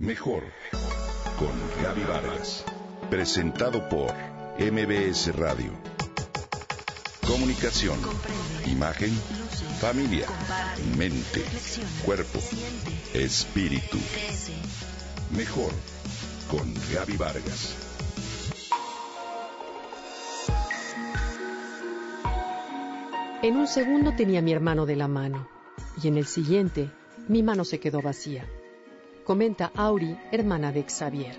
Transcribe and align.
Mejor 0.00 0.44
con 1.38 1.52
Gaby 1.82 2.04
Vargas. 2.04 2.64
Presentado 3.10 3.86
por 3.90 4.10
MBS 4.58 5.36
Radio. 5.36 5.72
Comunicación, 7.26 7.98
imagen, 8.64 9.10
familia, 9.78 10.26
mente, 10.96 11.44
cuerpo, 12.02 12.38
espíritu. 13.12 13.98
Mejor 15.36 15.70
con 16.50 16.72
Gaby 16.94 17.18
Vargas. 17.18 17.76
En 23.42 23.54
un 23.54 23.66
segundo 23.66 24.14
tenía 24.16 24.40
mi 24.40 24.52
hermano 24.54 24.86
de 24.86 24.96
la 24.96 25.08
mano 25.08 25.46
y 26.02 26.08
en 26.08 26.16
el 26.16 26.24
siguiente 26.24 26.90
mi 27.28 27.42
mano 27.42 27.66
se 27.66 27.80
quedó 27.80 28.00
vacía. 28.00 28.46
Comenta 29.24 29.70
Auri, 29.76 30.16
hermana 30.32 30.72
de 30.72 30.82
Xavier. 30.82 31.36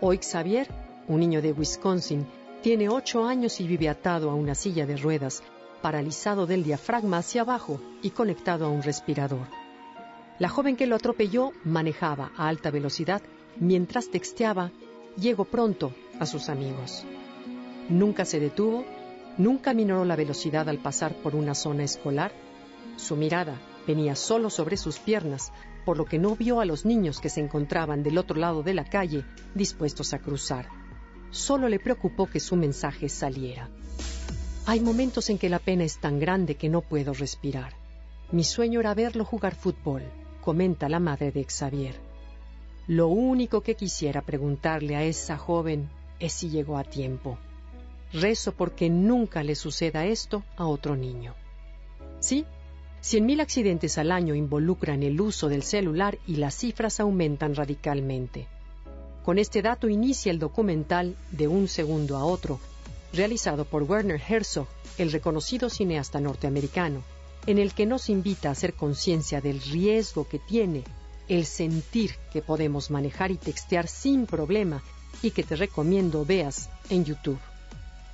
Hoy 0.00 0.18
Xavier, 0.18 0.68
un 1.06 1.20
niño 1.20 1.40
de 1.40 1.52
Wisconsin, 1.52 2.26
tiene 2.62 2.88
ocho 2.88 3.24
años 3.24 3.60
y 3.60 3.66
vive 3.66 3.88
atado 3.88 4.28
a 4.28 4.34
una 4.34 4.54
silla 4.54 4.86
de 4.86 4.96
ruedas, 4.96 5.42
paralizado 5.82 6.46
del 6.46 6.64
diafragma 6.64 7.18
hacia 7.18 7.42
abajo 7.42 7.80
y 8.02 8.10
conectado 8.10 8.66
a 8.66 8.70
un 8.70 8.82
respirador. 8.82 9.46
La 10.40 10.48
joven 10.48 10.76
que 10.76 10.86
lo 10.86 10.96
atropelló 10.96 11.52
manejaba 11.64 12.32
a 12.36 12.48
alta 12.48 12.70
velocidad 12.70 13.22
mientras 13.58 14.10
texteaba 14.10 14.72
Llego 15.16 15.46
pronto 15.46 15.92
a 16.20 16.26
sus 16.26 16.50
amigos. 16.50 17.04
Nunca 17.88 18.26
se 18.26 18.38
detuvo, 18.40 18.84
nunca 19.38 19.72
minoró 19.72 20.04
la 20.04 20.16
velocidad 20.16 20.68
al 20.68 20.78
pasar 20.78 21.14
por 21.14 21.34
una 21.34 21.54
zona 21.54 21.84
escolar. 21.84 22.32
Su 22.96 23.16
mirada 23.16 23.58
venía 23.86 24.14
solo 24.14 24.50
sobre 24.50 24.76
sus 24.76 24.98
piernas, 24.98 25.52
por 25.86 25.96
lo 25.96 26.04
que 26.04 26.18
no 26.18 26.34
vio 26.34 26.60
a 26.60 26.64
los 26.64 26.84
niños 26.84 27.20
que 27.20 27.28
se 27.28 27.40
encontraban 27.40 28.02
del 28.02 28.18
otro 28.18 28.36
lado 28.36 28.64
de 28.64 28.74
la 28.74 28.84
calle 28.84 29.24
dispuestos 29.54 30.12
a 30.12 30.18
cruzar. 30.18 30.68
Solo 31.30 31.68
le 31.68 31.78
preocupó 31.78 32.26
que 32.26 32.40
su 32.40 32.56
mensaje 32.56 33.08
saliera. 33.08 33.70
Hay 34.66 34.80
momentos 34.80 35.30
en 35.30 35.38
que 35.38 35.48
la 35.48 35.60
pena 35.60 35.84
es 35.84 35.98
tan 35.98 36.18
grande 36.18 36.56
que 36.56 36.68
no 36.68 36.80
puedo 36.80 37.14
respirar. 37.14 37.74
Mi 38.32 38.42
sueño 38.42 38.80
era 38.80 38.94
verlo 38.94 39.24
jugar 39.24 39.54
fútbol, 39.54 40.02
comenta 40.40 40.88
la 40.88 40.98
madre 40.98 41.30
de 41.30 41.44
Xavier. 41.44 41.94
Lo 42.88 43.06
único 43.06 43.60
que 43.60 43.76
quisiera 43.76 44.22
preguntarle 44.22 44.96
a 44.96 45.04
esa 45.04 45.38
joven 45.38 45.88
es 46.18 46.32
si 46.32 46.50
llegó 46.50 46.78
a 46.78 46.84
tiempo. 46.84 47.38
Rezo 48.12 48.50
porque 48.50 48.90
nunca 48.90 49.44
le 49.44 49.54
suceda 49.54 50.04
esto 50.04 50.42
a 50.56 50.66
otro 50.66 50.96
niño. 50.96 51.34
Sí, 52.18 52.44
mil 53.20 53.40
accidentes 53.40 53.98
al 53.98 54.10
año 54.10 54.34
involucran 54.34 55.02
el 55.02 55.20
uso 55.20 55.48
del 55.48 55.62
celular 55.62 56.18
y 56.26 56.36
las 56.36 56.56
cifras 56.56 57.00
aumentan 57.00 57.54
radicalmente. 57.54 58.48
Con 59.24 59.38
este 59.38 59.62
dato 59.62 59.88
inicia 59.88 60.30
el 60.30 60.38
documental 60.38 61.16
De 61.30 61.48
un 61.48 61.68
segundo 61.68 62.16
a 62.16 62.24
otro, 62.24 62.60
realizado 63.12 63.64
por 63.64 63.82
Werner 63.82 64.20
Herzog, 64.20 64.66
el 64.98 65.12
reconocido 65.12 65.68
cineasta 65.68 66.20
norteamericano, 66.20 67.02
en 67.46 67.58
el 67.58 67.74
que 67.74 67.86
nos 67.86 68.08
invita 68.08 68.48
a 68.48 68.52
hacer 68.52 68.74
conciencia 68.74 69.40
del 69.40 69.60
riesgo 69.60 70.28
que 70.28 70.38
tiene 70.38 70.84
el 71.28 71.44
sentir 71.44 72.12
que 72.32 72.42
podemos 72.42 72.90
manejar 72.90 73.30
y 73.30 73.36
textear 73.36 73.88
sin 73.88 74.26
problema 74.26 74.82
y 75.22 75.30
que 75.30 75.42
te 75.42 75.56
recomiendo 75.56 76.24
veas 76.24 76.68
en 76.90 77.04
YouTube. 77.04 77.38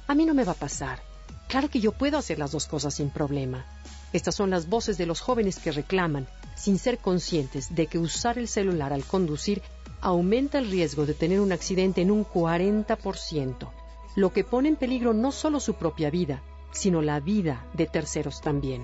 A 0.07 0.15
mí 0.15 0.25
no 0.25 0.35
me 0.35 0.45
va 0.45 0.53
a 0.53 0.57
pasar. 0.57 1.01
Claro 1.49 1.69
que 1.69 1.81
yo 1.81 1.93
puedo 1.93 2.17
hacer 2.17 2.39
las 2.39 2.53
dos 2.53 2.67
cosas 2.67 2.95
sin 2.95 3.11
problema. 3.11 3.67
Estas 4.13 4.35
son 4.35 4.51
las 4.51 4.69
voces 4.69 4.99
de 4.99 5.07
los 5.07 5.21
jóvenes 5.21 5.59
que 5.59 5.73
reclaman, 5.73 6.27
sin 6.55 6.79
ser 6.79 6.99
conscientes 6.99 7.75
de 7.75 7.87
que 7.87 7.99
usar 7.99 8.39
el 8.39 8.49
celular 8.49 8.93
al 8.93 9.05
conducir 9.05 9.63
aumenta 10.01 10.59
el 10.59 10.71
riesgo 10.71 11.07
de 11.07 11.15
tener 11.15 11.41
un 11.41 11.53
accidente 11.53 12.03
en 12.03 12.11
un 12.11 12.27
40%, 12.27 13.69
lo 14.17 14.33
que 14.33 14.45
pone 14.45 14.69
en 14.69 14.77
peligro 14.77 15.15
no 15.15 15.33
solo 15.33 15.61
su 15.61 15.75
propia 15.75 16.11
vida, 16.11 16.43
sino 16.73 17.01
la 17.03 17.21
vida 17.21 17.65
de 17.75 17.87
terceros 17.87 18.41
también. 18.41 18.83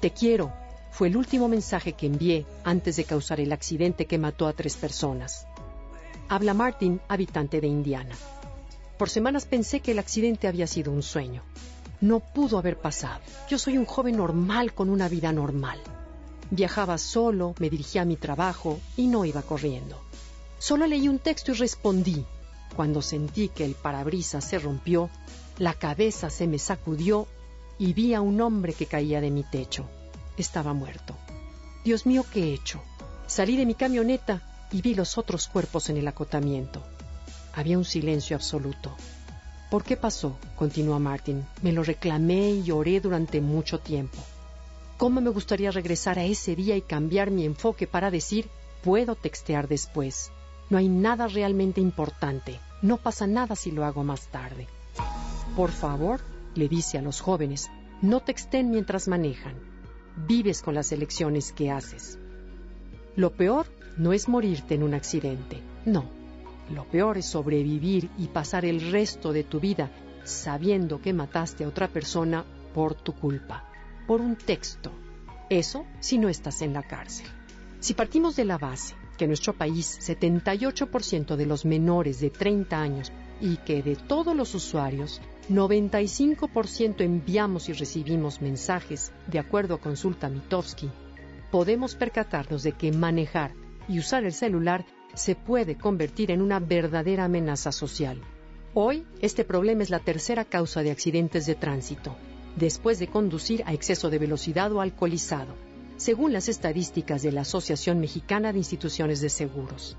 Te 0.00 0.12
quiero 0.12 0.52
fue 0.90 1.08
el 1.08 1.16
último 1.16 1.48
mensaje 1.48 1.92
que 1.92 2.06
envié 2.06 2.46
antes 2.64 2.96
de 2.96 3.04
causar 3.04 3.40
el 3.40 3.52
accidente 3.52 4.06
que 4.06 4.18
mató 4.18 4.46
a 4.46 4.52
tres 4.52 4.76
personas. 4.76 5.46
Habla 6.28 6.54
Martin, 6.54 7.00
habitante 7.08 7.60
de 7.60 7.68
Indiana. 7.68 8.14
Por 8.98 9.08
semanas 9.08 9.46
pensé 9.46 9.80
que 9.80 9.92
el 9.92 9.98
accidente 9.98 10.46
había 10.46 10.66
sido 10.66 10.92
un 10.92 11.02
sueño, 11.02 11.42
no 12.00 12.20
pudo 12.20 12.58
haber 12.58 12.78
pasado. 12.78 13.20
Yo 13.48 13.58
soy 13.58 13.76
un 13.76 13.84
joven 13.84 14.16
normal 14.16 14.72
con 14.74 14.90
una 14.90 15.08
vida 15.08 15.32
normal. 15.32 15.80
Viajaba 16.50 16.98
solo, 16.98 17.54
me 17.58 17.70
dirigía 17.70 18.02
a 18.02 18.06
mi 18.06 18.16
trabajo 18.16 18.80
y 18.96 19.06
no 19.06 19.24
iba 19.24 19.42
corriendo. 19.42 20.00
Solo 20.58 20.86
leí 20.86 21.08
un 21.08 21.18
texto 21.18 21.52
y 21.52 21.54
respondí. 21.54 22.24
Cuando 22.74 23.02
sentí 23.02 23.48
que 23.48 23.64
el 23.64 23.74
parabrisas 23.74 24.44
se 24.44 24.58
rompió, 24.58 25.10
la 25.58 25.74
cabeza 25.74 26.30
se 26.30 26.46
me 26.46 26.58
sacudió 26.58 27.26
y 27.78 27.92
vi 27.92 28.14
a 28.14 28.20
un 28.20 28.40
hombre 28.40 28.72
que 28.72 28.86
caía 28.86 29.20
de 29.20 29.30
mi 29.30 29.42
techo. 29.42 29.86
Estaba 30.36 30.72
muerto. 30.72 31.14
Dios 31.84 32.06
mío, 32.06 32.24
¿qué 32.32 32.44
he 32.44 32.54
hecho? 32.54 32.80
Salí 33.26 33.56
de 33.56 33.66
mi 33.66 33.74
camioneta 33.74 34.42
y 34.72 34.82
vi 34.82 34.94
los 34.94 35.18
otros 35.18 35.48
cuerpos 35.48 35.88
en 35.88 35.96
el 35.96 36.08
acotamiento. 36.08 36.82
Había 37.54 37.78
un 37.78 37.84
silencio 37.84 38.36
absoluto. 38.36 38.94
¿Por 39.70 39.84
qué 39.84 39.96
pasó? 39.96 40.36
continúa 40.56 40.98
Martin. 40.98 41.46
Me 41.62 41.72
lo 41.72 41.84
reclamé 41.84 42.50
y 42.50 42.64
lloré 42.64 43.00
durante 43.00 43.40
mucho 43.40 43.78
tiempo. 43.78 44.18
¿Cómo 44.96 45.20
me 45.20 45.30
gustaría 45.30 45.70
regresar 45.70 46.18
a 46.18 46.24
ese 46.24 46.56
día 46.56 46.76
y 46.76 46.82
cambiar 46.82 47.30
mi 47.30 47.44
enfoque 47.44 47.86
para 47.86 48.10
decir, 48.10 48.48
puedo 48.82 49.14
textear 49.14 49.68
después? 49.68 50.32
No 50.70 50.78
hay 50.78 50.88
nada 50.88 51.28
realmente 51.28 51.80
importante. 51.80 52.58
No 52.82 52.96
pasa 52.96 53.28
nada 53.28 53.54
si 53.54 53.70
lo 53.70 53.84
hago 53.84 54.02
más 54.02 54.26
tarde. 54.26 54.66
Por 55.54 55.70
favor, 55.70 56.20
le 56.56 56.68
dice 56.68 56.98
a 56.98 57.02
los 57.02 57.20
jóvenes, 57.20 57.70
no 58.02 58.20
texten 58.20 58.72
mientras 58.72 59.06
manejan. 59.06 59.54
Vives 60.26 60.62
con 60.62 60.74
las 60.74 60.90
elecciones 60.90 61.52
que 61.52 61.70
haces. 61.70 62.18
Lo 63.14 63.30
peor 63.30 63.66
no 63.96 64.12
es 64.12 64.28
morirte 64.28 64.74
en 64.74 64.82
un 64.82 64.94
accidente, 64.94 65.62
no 65.84 66.19
lo 66.70 66.84
peor 66.84 67.18
es 67.18 67.26
sobrevivir 67.26 68.10
y 68.18 68.28
pasar 68.28 68.64
el 68.64 68.90
resto 68.92 69.32
de 69.32 69.44
tu 69.44 69.60
vida 69.60 69.90
sabiendo 70.24 71.00
que 71.00 71.12
mataste 71.12 71.64
a 71.64 71.68
otra 71.68 71.88
persona 71.88 72.44
por 72.74 72.94
tu 72.94 73.14
culpa, 73.14 73.68
por 74.06 74.20
un 74.20 74.36
texto. 74.36 74.92
Eso 75.48 75.84
si 75.98 76.18
no 76.18 76.28
estás 76.28 76.62
en 76.62 76.72
la 76.72 76.82
cárcel. 76.82 77.26
Si 77.80 77.94
partimos 77.94 78.36
de 78.36 78.44
la 78.44 78.58
base 78.58 78.94
que 79.16 79.24
en 79.24 79.30
nuestro 79.30 79.52
país 79.52 79.98
78% 80.00 81.36
de 81.36 81.46
los 81.46 81.64
menores 81.64 82.20
de 82.20 82.30
30 82.30 82.80
años 82.80 83.12
y 83.40 83.56
que 83.58 83.82
de 83.82 83.96
todos 83.96 84.36
los 84.36 84.54
usuarios 84.54 85.20
95% 85.50 87.00
enviamos 87.00 87.68
y 87.68 87.72
recibimos 87.72 88.40
mensajes 88.40 89.12
de 89.26 89.38
acuerdo 89.38 89.74
a 89.74 89.80
consulta 89.80 90.28
Mitofsky, 90.28 90.90
podemos 91.50 91.96
percatarnos 91.96 92.62
de 92.62 92.72
que 92.72 92.92
manejar 92.92 93.52
y 93.88 93.98
usar 93.98 94.24
el 94.24 94.32
celular 94.32 94.84
se 95.14 95.34
puede 95.34 95.76
convertir 95.76 96.30
en 96.30 96.42
una 96.42 96.60
verdadera 96.60 97.24
amenaza 97.24 97.72
social. 97.72 98.20
Hoy, 98.74 99.04
este 99.20 99.44
problema 99.44 99.82
es 99.82 99.90
la 99.90 99.98
tercera 99.98 100.44
causa 100.44 100.82
de 100.82 100.90
accidentes 100.90 101.46
de 101.46 101.54
tránsito, 101.56 102.16
después 102.56 102.98
de 102.98 103.08
conducir 103.08 103.62
a 103.66 103.72
exceso 103.72 104.10
de 104.10 104.18
velocidad 104.18 104.72
o 104.72 104.80
alcoholizado, 104.80 105.54
según 105.96 106.32
las 106.32 106.48
estadísticas 106.48 107.22
de 107.22 107.32
la 107.32 107.42
Asociación 107.42 108.00
Mexicana 108.00 108.52
de 108.52 108.58
Instituciones 108.58 109.20
de 109.20 109.28
Seguros. 109.28 109.96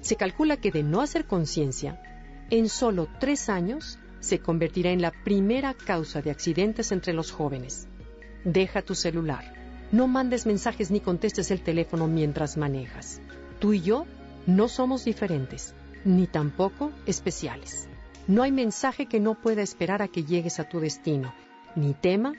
Se 0.00 0.16
calcula 0.16 0.56
que 0.56 0.70
de 0.70 0.82
no 0.82 1.00
hacer 1.00 1.26
conciencia, 1.26 2.02
en 2.50 2.68
solo 2.68 3.08
tres 3.20 3.48
años 3.48 3.98
se 4.20 4.40
convertirá 4.40 4.90
en 4.90 5.02
la 5.02 5.12
primera 5.12 5.74
causa 5.74 6.22
de 6.22 6.30
accidentes 6.30 6.92
entre 6.92 7.12
los 7.12 7.30
jóvenes. 7.30 7.86
Deja 8.44 8.82
tu 8.82 8.94
celular. 8.94 9.54
No 9.92 10.06
mandes 10.06 10.44
mensajes 10.44 10.90
ni 10.90 11.00
contestes 11.00 11.50
el 11.50 11.62
teléfono 11.62 12.08
mientras 12.08 12.56
manejas. 12.56 13.20
Tú 13.58 13.72
y 13.72 13.80
yo 13.80 14.06
no 14.48 14.66
somos 14.66 15.04
diferentes, 15.04 15.74
ni 16.06 16.26
tampoco 16.26 16.90
especiales. 17.04 17.86
No 18.26 18.42
hay 18.42 18.50
mensaje 18.50 19.04
que 19.04 19.20
no 19.20 19.34
pueda 19.34 19.60
esperar 19.60 20.00
a 20.00 20.08
que 20.08 20.24
llegues 20.24 20.58
a 20.58 20.66
tu 20.66 20.80
destino, 20.80 21.34
ni 21.76 21.92
tema 21.92 22.32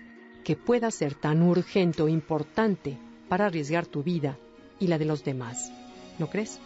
que 0.44 0.56
pueda 0.56 0.90
ser 0.90 1.14
tan 1.14 1.44
urgente 1.44 2.02
o 2.02 2.10
importante 2.10 2.98
para 3.28 3.46
arriesgar 3.46 3.86
tu 3.86 4.02
vida 4.02 4.40
y 4.80 4.88
la 4.88 4.98
de 4.98 5.06
los 5.06 5.24
demás. 5.24 5.72
¿No 6.18 6.32
crees? 6.32 6.60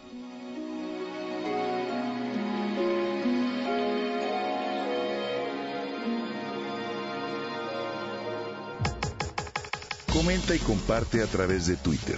Comenta 10.13 10.55
y 10.55 10.59
comparte 10.59 11.21
a 11.21 11.27
través 11.27 11.67
de 11.67 11.75
Twitter. 11.75 12.17